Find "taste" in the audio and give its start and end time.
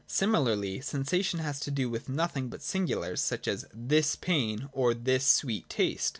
5.69-6.09